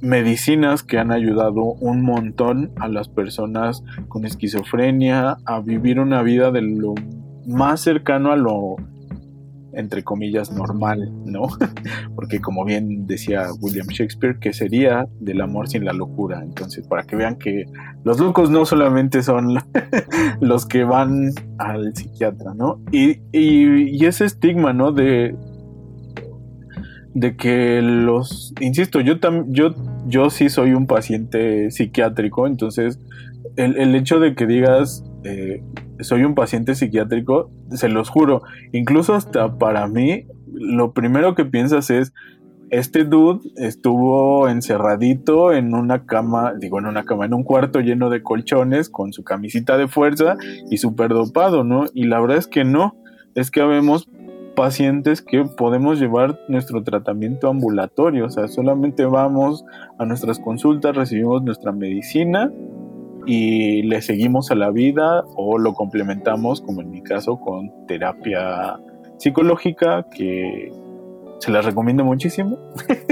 [0.00, 6.50] medicinas que han ayudado un montón a las personas con esquizofrenia a vivir una vida
[6.50, 6.94] de lo
[7.50, 8.76] más cercano a lo
[9.72, 11.42] entre comillas, normal, ¿no?
[12.14, 16.42] Porque como bien decía William Shakespeare, que sería del amor sin la locura.
[16.42, 17.66] Entonces, para que vean que
[18.04, 19.58] los locos no solamente son
[20.40, 22.80] los que van al psiquiatra, ¿no?
[22.92, 23.20] Y,
[24.04, 24.92] ese estigma, ¿no?
[24.92, 25.36] De,
[27.14, 29.14] de que los, insisto, yo,
[29.48, 29.74] yo,
[30.06, 32.98] yo sí soy un paciente psiquiátrico, entonces
[33.56, 35.04] el, el hecho de que digas...
[35.24, 35.62] Eh,
[36.00, 41.90] soy un paciente psiquiátrico, se los juro, incluso hasta para mí, lo primero que piensas
[41.90, 42.12] es,
[42.70, 48.10] este dude estuvo encerradito en una cama, digo en una cama, en un cuarto lleno
[48.10, 50.36] de colchones con su camisita de fuerza
[50.70, 51.86] y súper dopado, ¿no?
[51.94, 52.96] Y la verdad es que no,
[53.34, 54.08] es que habemos
[54.54, 59.64] pacientes que podemos llevar nuestro tratamiento ambulatorio, o sea, solamente vamos
[59.98, 62.52] a nuestras consultas, recibimos nuestra medicina
[63.26, 68.78] y le seguimos a la vida o lo complementamos, como en mi caso, con terapia
[69.18, 70.72] psicológica que
[71.40, 72.58] se la recomiendo muchísimo,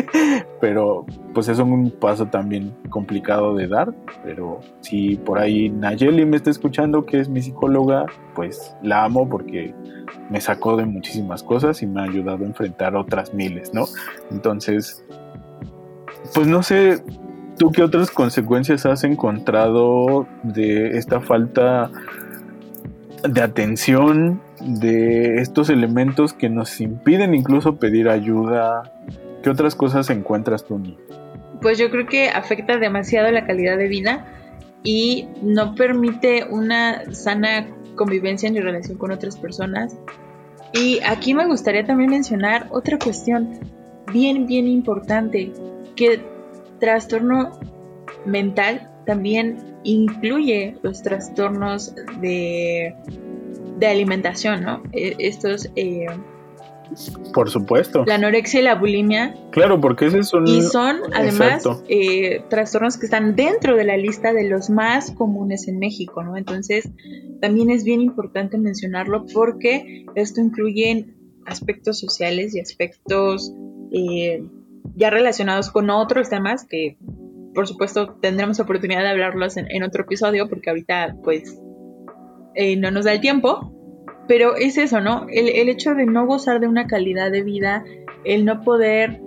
[0.61, 6.37] pero pues es un paso también complicado de dar, pero si por ahí Nayeli me
[6.37, 9.75] está escuchando que es mi psicóloga, pues la amo porque
[10.31, 13.87] me sacó de muchísimas cosas y me ha ayudado a enfrentar otras miles, ¿no?
[14.31, 15.03] Entonces,
[16.35, 17.03] pues no sé,
[17.59, 21.91] ¿Tú qué otras consecuencias has encontrado de esta falta
[23.29, 28.93] de atención, de estos elementos que nos impiden incluso pedir ayuda?
[29.43, 30.81] ¿Qué otras cosas encuentras tú,
[31.61, 34.25] Pues yo creo que afecta demasiado la calidad de vida
[34.85, 37.67] y no permite una sana
[37.97, 39.99] convivencia ni relación con otras personas.
[40.73, 43.59] Y aquí me gustaría también mencionar otra cuestión
[44.13, 45.53] bien, bien importante,
[45.97, 46.38] que
[46.79, 47.59] trastorno
[48.25, 52.95] mental también incluye los trastornos de,
[53.79, 54.83] de alimentación, ¿no?
[54.93, 55.71] E, estos...
[55.77, 56.07] Eh,
[57.35, 58.05] por supuesto.
[58.07, 59.35] La anorexia y la bulimia.
[59.51, 60.47] Claro, porque ese son...
[60.47, 65.69] Y son además eh, trastornos que están dentro de la lista de los más comunes
[65.69, 66.37] en México, ¿no?
[66.37, 66.89] Entonces,
[67.41, 71.07] también es bien importante mencionarlo porque esto incluye
[71.47, 73.53] aspectos sociales y aspectos
[73.93, 74.43] eh,
[74.95, 76.97] ya relacionados con otros temas que
[77.55, 81.61] por supuesto tendremos oportunidad de hablarlos en, otro episodio porque ahorita pues
[82.55, 83.75] eh, no nos da el tiempo.
[84.29, 85.27] Pero es eso, ¿no?
[85.31, 87.83] El, el hecho de no gozar de una calidad de vida,
[88.25, 89.23] el no poder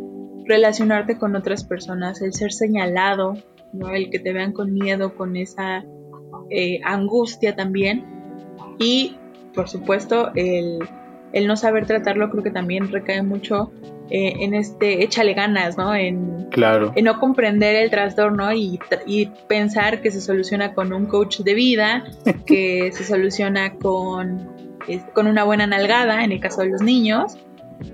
[0.46, 3.34] relacionarte con otras personas, el ser señalado,
[3.74, 3.90] ¿no?
[3.90, 5.84] El que te vean con miedo, con esa
[6.50, 8.06] eh, angustia también.
[8.78, 9.16] Y,
[9.54, 10.80] por supuesto, el
[11.34, 13.72] el no saber tratarlo creo que también recae mucho
[14.10, 15.96] eh, en este échale ganas, ¿no?
[15.96, 16.92] En, claro.
[16.96, 21.54] en no comprender el trastorno y, y, pensar que se soluciona con un coach de
[21.54, 22.04] vida,
[22.46, 24.50] que se soluciona con,
[25.14, 27.38] con una buena nalgada, en el caso de los niños,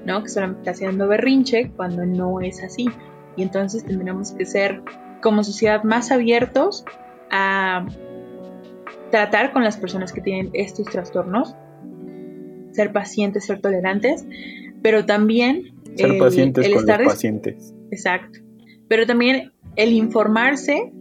[0.05, 0.23] ¿no?
[0.23, 2.89] Que solamente está haciendo berrinche cuando no es así.
[3.35, 4.81] Y entonces tendremos que ser
[5.21, 6.83] como sociedad más abiertos
[7.29, 7.85] a
[9.11, 11.55] tratar con las personas que tienen estos trastornos,
[12.77, 14.23] ser pacientes, ser tolerantes,
[14.83, 17.73] pero también ser pacientes con los pacientes.
[17.89, 18.39] Exacto.
[18.87, 20.93] Pero también el informarse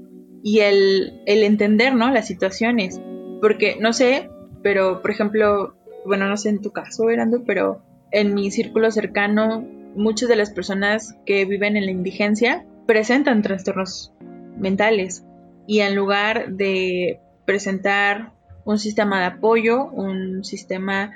[0.43, 2.11] y el, el entender, ¿no?
[2.11, 2.99] Las situaciones.
[3.43, 4.31] Porque, no sé,
[4.63, 9.69] pero, por ejemplo, bueno, no sé en tu caso, Verando, pero en mi círculo cercano,
[9.95, 14.15] muchas de las personas que viven en la indigencia presentan trastornos
[14.59, 15.27] mentales.
[15.67, 18.33] Y en lugar de presentar
[18.65, 21.13] un sistema de apoyo, un sistema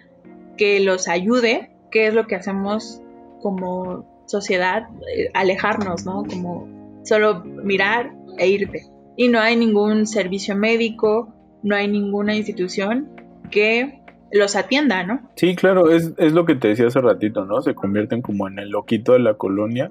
[0.61, 3.01] que los ayude, ¿qué es lo que hacemos
[3.41, 4.83] como sociedad?
[5.17, 6.23] Eh, alejarnos, ¿no?
[6.25, 6.69] Como
[7.03, 8.83] solo mirar e irte.
[9.17, 13.09] Y no hay ningún servicio médico, no hay ninguna institución
[13.51, 15.31] que los atienda, ¿no?
[15.35, 17.63] Sí, claro, es, es lo que te decía hace ratito, ¿no?
[17.63, 19.91] Se convierten como en el loquito de la colonia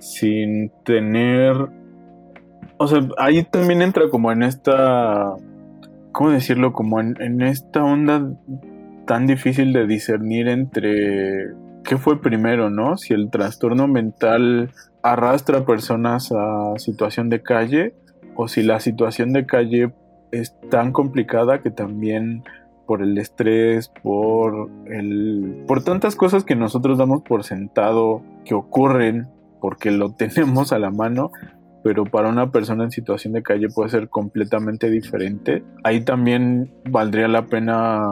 [0.00, 1.54] sin tener...
[2.76, 5.36] O sea, ahí también entra como en esta
[6.18, 6.72] ¿cómo decirlo?
[6.72, 8.28] Como en, esta onda
[9.08, 12.98] tan difícil de discernir entre qué fue primero, ¿no?
[12.98, 14.70] Si el trastorno mental
[15.02, 17.94] arrastra a personas a situación de calle
[18.36, 19.92] o si la situación de calle
[20.30, 22.44] es tan complicada que también
[22.86, 29.28] por el estrés, por el por tantas cosas que nosotros damos por sentado que ocurren
[29.58, 31.30] porque lo tenemos a la mano,
[31.82, 35.64] pero para una persona en situación de calle puede ser completamente diferente.
[35.82, 38.06] Ahí también valdría la pena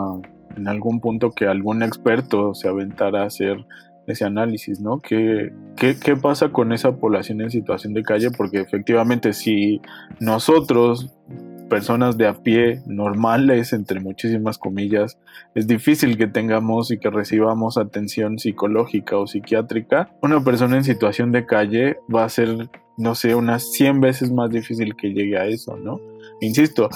[0.57, 3.64] en algún punto que algún experto se aventara a hacer
[4.07, 5.01] ese análisis, ¿no?
[5.01, 8.31] ¿Qué, qué, qué pasa con esa población en situación de calle?
[8.31, 9.81] Porque efectivamente si
[10.21, 11.12] nosotros
[11.69, 15.19] personas de a pie normales, entre muchísimas comillas,
[15.55, 20.11] es difícil que tengamos y que recibamos atención psicológica o psiquiátrica.
[20.23, 24.51] Una persona en situación de calle va a ser, no sé, unas 100 veces más
[24.51, 26.01] difícil que llegue a eso, ¿no?
[26.40, 26.88] Insisto,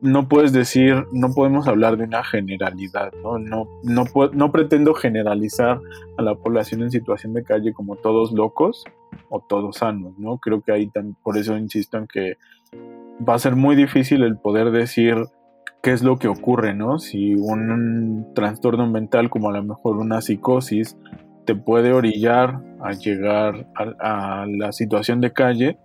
[0.00, 3.38] no puedes decir, no podemos hablar de una generalidad, ¿no?
[3.38, 5.80] No, no, no pretendo generalizar
[6.16, 8.84] a la población en situación de calle como todos locos
[9.30, 10.38] o todos sanos, ¿no?
[10.38, 10.90] Creo que ahí
[11.22, 12.36] por eso insisto en que
[13.26, 15.16] va a ser muy difícil el poder decir
[15.82, 16.98] qué es lo que ocurre, ¿no?
[16.98, 20.96] Si un trastorno mental como a lo mejor una psicosis
[21.44, 25.78] te puede orillar a llegar a, la situación de calle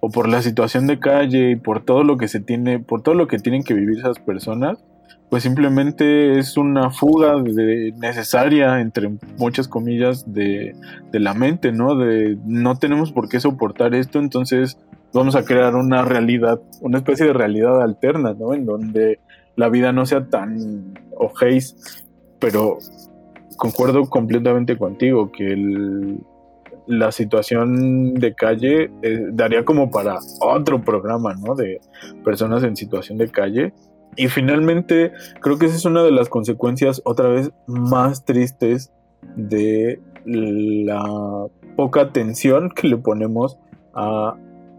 [0.00, 3.14] o por la situación de calle y por todo lo que se tiene, por todo
[3.14, 4.78] lo que tienen que vivir esas personas,
[5.28, 10.74] pues simplemente es una fuga necesaria, entre muchas comillas, de,
[11.12, 11.96] de, la mente, ¿no?
[11.96, 14.78] De no tenemos por qué soportar esto, entonces
[15.12, 18.54] vamos a crear una realidad, una especie de realidad alterna, ¿no?
[18.54, 19.20] En donde
[19.56, 22.06] la vida no sea tan ojéis,
[22.38, 22.78] pero
[23.56, 26.16] concuerdo completamente contigo que
[26.88, 31.54] la situación de calle eh, daría como para otro programa, ¿no?
[31.54, 31.80] De
[32.24, 33.72] personas en situación de calle.
[34.16, 38.90] Y finalmente, creo que esa es una de las consecuencias otra vez más tristes
[39.36, 41.46] de la
[41.76, 43.58] poca atención que le ponemos
[43.94, 44.34] a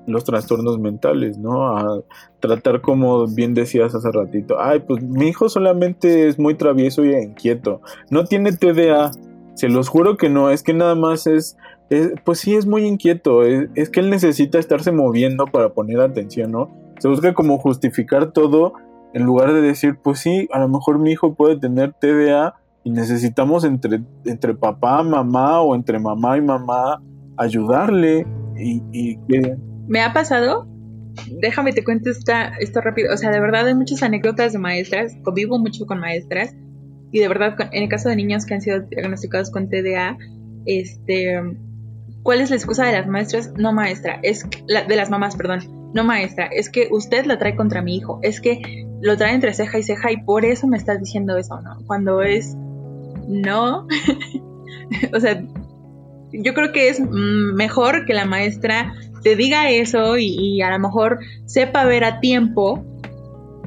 [0.07, 1.77] los trastornos mentales, ¿no?
[1.77, 2.01] A
[2.39, 7.13] tratar como bien decías hace ratito, ay, pues mi hijo solamente es muy travieso y
[7.15, 9.11] inquieto, no tiene TDA,
[9.53, 11.57] se los juro que no, es que nada más es,
[12.23, 16.69] pues sí es muy inquieto, es, que él necesita estarse moviendo para poner atención, ¿no?
[16.99, 18.73] Se busca como justificar todo
[19.13, 22.91] en lugar de decir, pues sí, a lo mejor mi hijo puede tener TDA y
[22.91, 27.01] necesitamos entre, entre papá, mamá o entre mamá y mamá
[27.37, 29.57] ayudarle y, y que
[29.89, 30.67] me ha pasado,
[31.41, 35.17] déjame te cuento esta, esto rápido, o sea, de verdad hay muchas anécdotas de maestras,
[35.23, 36.55] convivo mucho con maestras,
[37.11, 40.15] y de verdad, en el caso de niños que han sido diagnosticados con TDA,
[40.67, 41.41] este,
[42.29, 43.53] ¿cuál es la excusa de las maestras?
[43.57, 45.61] No maestra, es de las mamás, perdón,
[45.95, 49.51] no maestra, es que usted la trae contra mi hijo, es que lo trae entre
[49.55, 51.79] ceja y ceja y por eso me estás diciendo eso, ¿no?
[51.87, 52.55] Cuando es
[53.27, 53.87] no,
[55.15, 55.43] o sea,
[56.31, 58.93] yo creo que es mejor que la maestra
[59.23, 62.85] te diga eso y, a lo mejor sepa ver a tiempo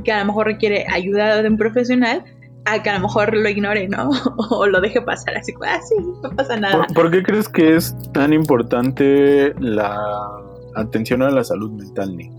[0.04, 2.22] que a lo mejor requiere ayuda de un profesional
[2.64, 4.10] a que a lo mejor lo ignore, ¿no?
[4.50, 6.86] o lo deje pasar así, ah, sí, no pasa nada.
[6.94, 9.98] ¿Por, qué crees que es tan importante la
[10.74, 12.30] atención a la salud mental, ni.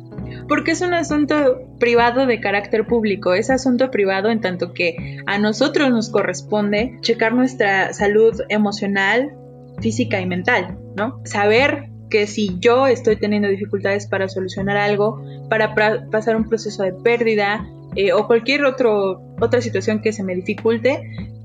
[0.48, 1.36] Porque es un asunto
[1.80, 7.34] privado de carácter público, es asunto privado en tanto que a nosotros nos corresponde checar
[7.34, 9.34] nuestra salud emocional,
[9.80, 11.22] física y mental, ¿no?
[11.26, 15.74] Saber que si yo estoy teniendo dificultades para solucionar algo, para
[16.12, 21.02] pasar un proceso de pérdida eh, o cualquier otro, otra situación que se me dificulte,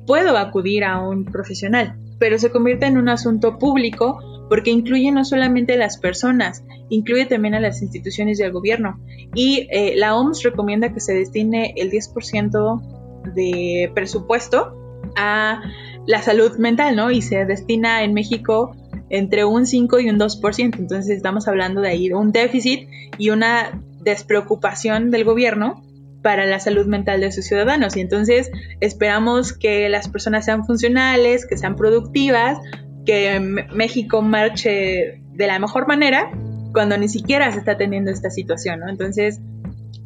[0.06, 4.18] puedo acudir a un profesional, pero se convierte en un asunto público
[4.48, 8.98] porque incluye no solamente a las personas, incluye también a las instituciones del gobierno.
[9.34, 14.74] Y eh, la OMS recomienda que se destine el 10% de presupuesto
[15.16, 15.62] a
[16.06, 17.10] la salud mental, ¿no?
[17.10, 18.74] Y se destina en México
[19.10, 20.78] entre un 5 y un 2%.
[20.78, 22.88] Entonces estamos hablando de ahí un déficit
[23.18, 25.82] y una despreocupación del gobierno
[26.28, 27.96] para la salud mental de sus ciudadanos.
[27.96, 28.50] Y entonces
[28.80, 32.58] esperamos que las personas sean funcionales, que sean productivas,
[33.06, 33.40] que
[33.72, 36.30] México marche de la mejor manera
[36.74, 38.90] cuando ni siquiera se está teniendo esta situación, ¿no?
[38.90, 39.40] Entonces,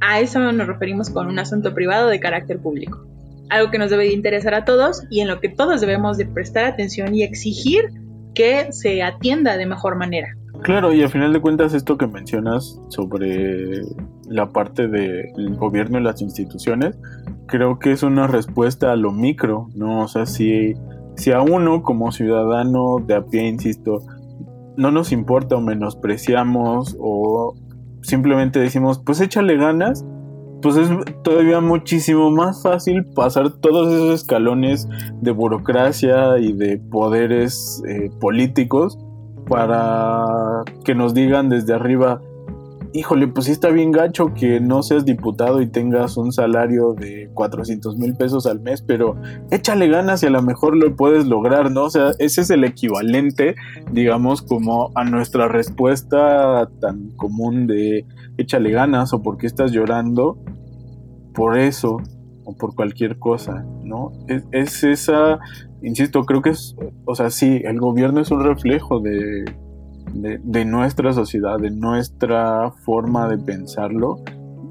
[0.01, 3.05] a eso nos referimos con un asunto privado de carácter público.
[3.51, 6.27] Algo que nos debe de interesar a todos y en lo que todos debemos de
[6.27, 7.87] prestar atención y exigir
[8.33, 10.37] que se atienda de mejor manera.
[10.63, 13.83] Claro, y al final de cuentas esto que mencionas sobre
[14.33, 16.99] la parte del gobierno y las instituciones,
[17.47, 20.03] creo que es una respuesta a lo micro, ¿no?
[20.03, 20.75] O sea, si,
[21.17, 24.01] si a uno como ciudadano de a pie, insisto,
[24.77, 27.55] no nos importa o menospreciamos o
[28.03, 30.05] simplemente decimos, pues échale ganas,
[30.63, 30.89] pues es
[31.23, 34.89] todavía muchísimo más fácil pasar todos esos escalones
[35.21, 38.99] de burocracia y de poderes eh, políticos
[39.49, 42.23] para que nos digan desde arriba,
[42.95, 47.31] híjole, pues sí está bien gacho que no seas diputado y tengas un salario de
[47.35, 49.17] 400 mil pesos al mes, pero
[49.51, 51.85] échale ganas y a lo mejor lo puedes lograr, ¿no?
[51.85, 53.55] O sea, ese es el equivalente,
[53.91, 58.05] digamos, como a nuestra respuesta tan común de
[58.37, 60.39] échale ganas o por qué estás llorando
[61.35, 61.99] por eso
[62.45, 64.13] o por cualquier cosa, ¿no?
[64.51, 65.39] Es, esa,
[65.83, 66.77] insisto, creo que es,
[67.07, 69.45] o sea, sí, el gobierno es un reflejo de,
[70.13, 74.17] de, nuestra sociedad, de nuestra forma de pensarlo,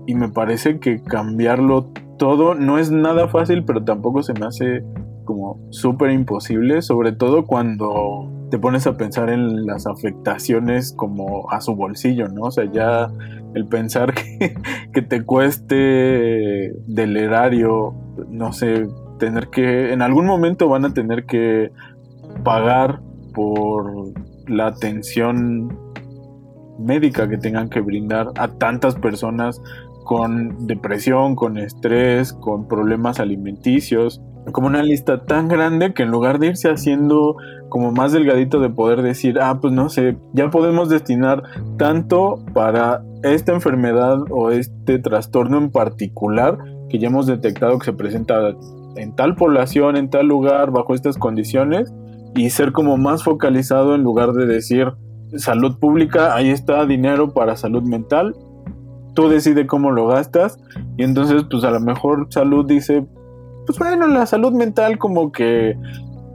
[0.07, 4.83] y me parece que cambiarlo todo no es nada fácil, pero tampoco se me hace
[5.25, 11.61] como súper imposible, sobre todo cuando te pones a pensar en las afectaciones como a
[11.61, 12.43] su bolsillo, ¿no?
[12.43, 13.09] O sea, ya
[13.53, 14.55] el pensar que,
[14.93, 17.93] que te cueste del erario,
[18.29, 18.87] no sé,
[19.19, 21.71] tener que, en algún momento van a tener que
[22.43, 22.99] pagar
[23.33, 24.13] por
[24.51, 25.77] la atención
[26.79, 29.61] médica que tengan que brindar a tantas personas
[30.03, 34.21] con depresión, con estrés, con problemas alimenticios,
[34.51, 37.37] como una lista tan grande que en lugar de irse haciendo
[37.69, 41.43] como más delgadito de poder decir, ah, pues no sé, ya podemos destinar
[41.77, 46.57] tanto para esta enfermedad o este trastorno en particular
[46.89, 48.55] que ya hemos detectado que se presenta
[48.95, 51.93] en tal población, en tal lugar, bajo estas condiciones,
[52.35, 54.93] y ser como más focalizado en lugar de decir
[55.35, 58.35] salud pública, ahí está dinero para salud mental,
[59.13, 60.59] tú decides cómo lo gastas,
[60.97, 63.05] y entonces pues a lo mejor salud dice,
[63.65, 65.77] pues bueno, la salud mental como que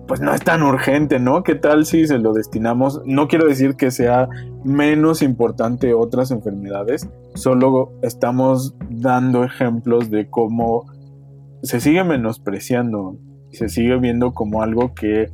[0.07, 1.43] pues no es tan urgente, ¿no?
[1.43, 3.03] ¿Qué tal si se lo destinamos?
[3.07, 4.29] No quiero decir que sea
[4.65, 10.85] menos importante otras enfermedades, solo estamos dando ejemplos de cómo
[11.63, 13.19] se sigue menospreciando,
[13.51, 15.33] se sigue viendo como algo que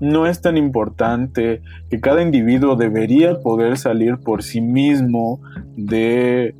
[0.00, 5.40] no es tan importante, que cada individuo debería poder salir por sí mismo
[5.76, 6.54] de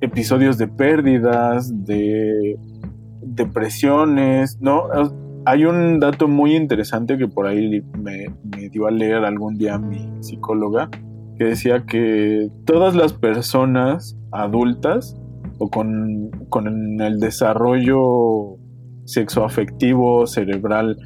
[0.00, 2.56] episodios de pérdidas, de
[3.20, 4.84] depresiones, ¿no?
[5.44, 8.26] Hay un dato muy interesante que por ahí me,
[8.70, 10.88] dio a leer algún día mi psicóloga,
[11.36, 15.16] que decía que todas las personas adultas
[15.58, 18.56] o con, con el desarrollo
[19.04, 20.96] sexoafectivo cerebral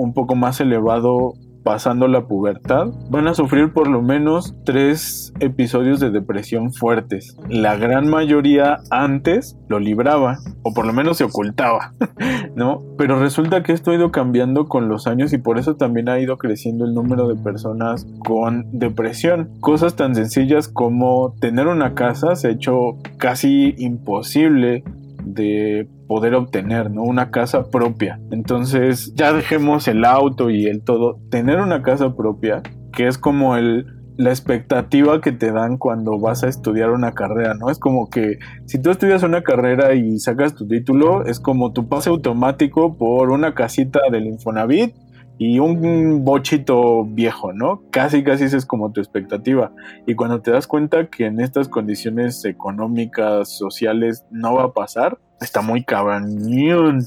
[0.00, 6.00] un poco más elevado pasando la pubertad, van a sufrir por lo menos tres episodios
[6.00, 7.36] de depresión fuertes.
[7.48, 11.92] La gran mayoría antes lo libraba, o por lo menos se ocultaba,
[12.54, 12.82] ¿no?
[12.96, 16.18] Pero resulta que esto ha ido cambiando con los años y por eso también ha
[16.18, 19.50] ido creciendo el número de personas con depresión.
[19.60, 24.82] Cosas tan sencillas como tener una casa se ha hecho casi imposible
[25.24, 27.02] de poder obtener, ¿no?
[27.02, 28.20] Una casa propia.
[28.30, 31.18] Entonces, ya dejemos el auto y el todo.
[31.30, 32.62] Tener una casa propia,
[32.92, 37.54] que es como el, la expectativa que te dan cuando vas a estudiar una carrera,
[37.54, 37.70] ¿no?
[37.70, 41.88] Es como que si tú estudias una carrera y sacas tu título, es como tu
[41.88, 44.94] pase automático por una casita del Infonavit
[45.42, 47.80] y un bochito viejo, ¿no?
[47.90, 49.72] Casi, casi esa es como tu expectativa.
[50.06, 55.18] Y cuando te das cuenta que en estas condiciones económicas, sociales, no va a pasar,
[55.40, 57.06] está muy cabañón,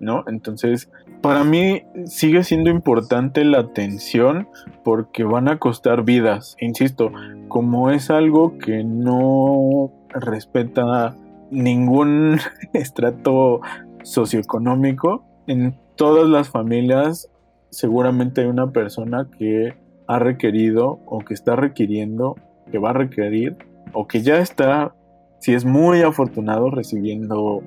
[0.00, 0.24] ¿no?
[0.26, 0.90] Entonces,
[1.22, 4.48] para mí sigue siendo importante la atención
[4.82, 6.56] porque van a costar vidas.
[6.60, 7.12] Insisto,
[7.46, 11.14] como es algo que no respeta
[11.52, 12.40] ningún
[12.72, 13.60] estrato
[14.02, 17.30] socioeconómico, en todas las familias
[17.70, 19.74] seguramente hay una persona que
[20.06, 22.36] ha requerido o que está requiriendo,
[22.70, 23.56] que va a requerir
[23.92, 24.94] o que ya está,
[25.38, 27.62] si es muy afortunado, recibiendo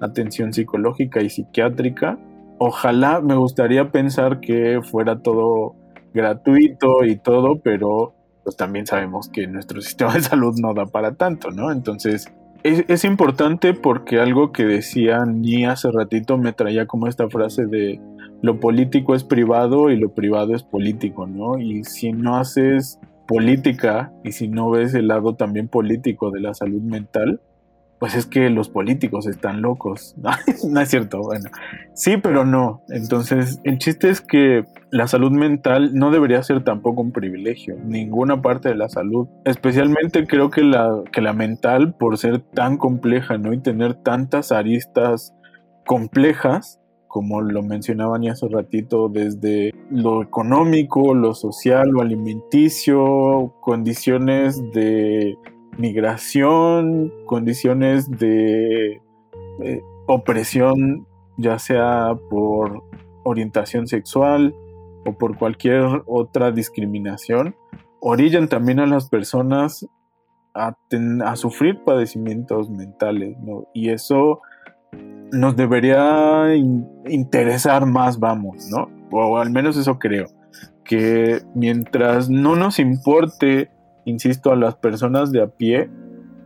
[0.00, 2.18] atención psicológica y psiquiátrica.
[2.58, 5.74] Ojalá me gustaría pensar que fuera todo
[6.14, 11.14] gratuito y todo, pero pues también sabemos que nuestro sistema de salud no da para
[11.14, 11.72] tanto, ¿no?
[11.72, 12.32] Entonces,
[12.62, 18.00] es, importante porque algo que decía Ni hace ratito me traía como esta frase de
[18.42, 21.58] lo político es privado y lo privado es político, ¿no?
[21.58, 26.54] Y si no haces política y si no ves el lado también político de la
[26.54, 27.40] salud mental,
[27.98, 30.14] pues es que los políticos están locos.
[30.68, 31.50] no es cierto, bueno,
[31.94, 32.82] sí, pero no.
[32.88, 38.42] Entonces, el chiste es que la salud mental no debería ser tampoco un privilegio, ninguna
[38.42, 39.28] parte de la salud.
[39.44, 43.52] Especialmente creo que la, que la mental, por ser tan compleja, ¿no?
[43.52, 45.34] Y tener tantas aristas
[45.86, 46.80] complejas,
[47.16, 55.34] como lo mencionaban ya hace ratito, desde lo económico, lo social, lo alimenticio, condiciones de
[55.78, 59.00] migración, condiciones de
[59.62, 61.06] eh, opresión,
[61.38, 62.82] ya sea por
[63.24, 64.54] orientación sexual
[65.06, 67.56] o por cualquier otra discriminación,
[68.00, 69.88] orillan también a las personas
[70.52, 70.76] a,
[71.36, 73.38] sufrir padecimientos mentales,
[73.72, 74.42] Y eso
[75.32, 76.54] nos debería
[77.06, 78.88] interesar más, vamos, ¿no?
[79.10, 80.26] O al menos eso creo,
[80.84, 83.70] que mientras no nos importe
[84.06, 85.90] insisto, a las personas de a pie,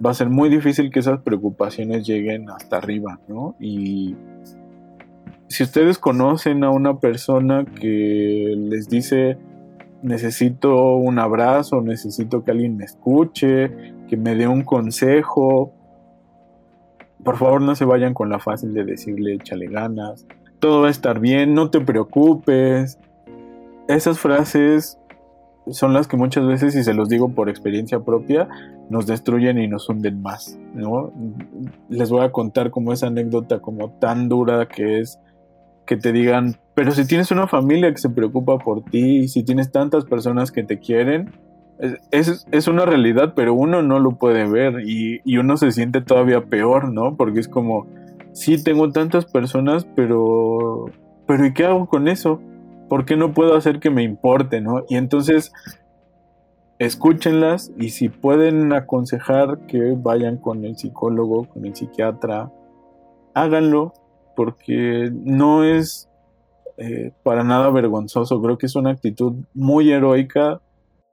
[0.05, 3.55] va a ser muy difícil que esas preocupaciones lleguen hasta arriba, ¿no?
[3.61, 4.17] Y
[5.47, 9.37] si ustedes conocen a una persona que les dice,
[10.03, 13.71] necesito un abrazo, necesito que alguien me escuche,
[14.09, 15.75] que me dé un consejo,
[17.25, 20.27] por favor no se vayan con la fácil de decirle échale ganas,
[20.59, 22.99] todo va a estar bien, no te preocupes.
[23.89, 24.99] Esas frases
[25.71, 28.49] son las que muchas veces, y se los digo por experiencia propia,
[28.89, 31.13] nos destruyen y nos hunden más, ¿no?
[31.89, 35.19] Les voy a contar como esa anécdota como tan dura que es
[35.87, 39.73] que te digan, pero si tienes una familia que se preocupa por ti, si tienes
[39.73, 41.33] tantas personas que te quieren,
[42.11, 46.01] es, es una realidad, pero uno no lo puede ver y, y uno se siente
[46.01, 47.17] todavía peor, ¿no?
[47.17, 47.87] Porque es como,
[48.33, 50.87] sí, tengo tantas personas, pero,
[51.27, 52.41] pero ¿y qué hago con eso?
[52.91, 54.85] ¿por qué no puedo hacer que me importe, no?
[54.89, 55.53] Y entonces,
[56.81, 62.51] escúchenlas y si pueden aconsejar que vayan con el psicólogo, con el psiquiatra,
[63.33, 63.95] háganlo,
[64.35, 66.11] porque no es
[66.79, 70.61] eh, para nada vergonzoso, creo que es una actitud muy heroica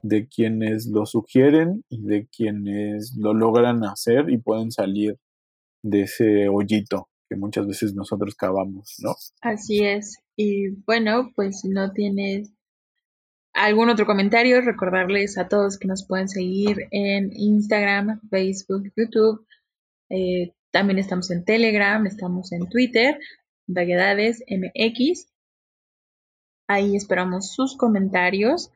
[0.02, 5.18] de quienes lo sugieren y de quienes lo logran hacer y pueden salir
[5.84, 9.16] de ese hoyito que muchas veces nosotros cavamos, ¿no?
[9.42, 10.18] Así es.
[10.36, 12.52] Y bueno, pues si no tienes
[13.54, 19.46] algún otro comentario, recordarles a todos que nos pueden seguir en Instagram, Facebook, YouTube.
[20.10, 23.20] Eh, también estamos en Telegram, estamos en Twitter,
[23.68, 25.28] Vaguedades MX.
[26.68, 28.72] Ahí esperamos sus comentarios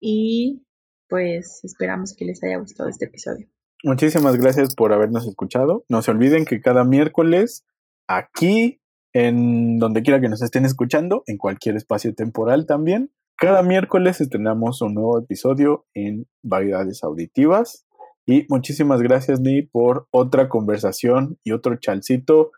[0.00, 0.64] y
[1.08, 3.46] pues esperamos que les haya gustado este episodio.
[3.82, 5.84] Muchísimas gracias por habernos escuchado.
[5.88, 7.64] No se olviden que cada miércoles
[8.06, 8.80] aquí,
[9.12, 13.10] en donde quiera que nos estén escuchando, en cualquier espacio temporal también.
[13.36, 17.86] Cada miércoles estrenamos un nuevo episodio en Variedades Auditivas.
[18.26, 22.52] Y muchísimas gracias, Ni, por otra conversación y otro chalcito.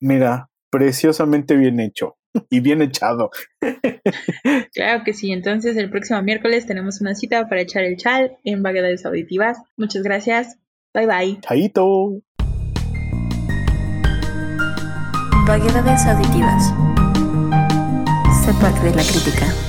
[0.00, 2.16] Mira, preciosamente bien hecho
[2.50, 3.30] y bien echado.
[4.74, 5.30] Claro que sí.
[5.30, 9.58] Entonces, el próximo miércoles tenemos una cita para echar el chal en Variedades Auditivas.
[9.76, 10.58] Muchas gracias.
[10.92, 11.40] Bye bye.
[11.40, 12.20] Chaito.
[15.46, 16.74] Vaguedades auditivas.
[18.44, 19.63] Sé parte de la crítica.